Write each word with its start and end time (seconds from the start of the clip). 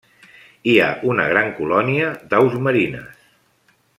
Hi 0.71 0.73
ha 0.79 0.87
una 1.09 1.25
gran 1.33 1.51
colònia 1.59 2.09
d'aus 2.33 2.57
marines. 2.69 3.31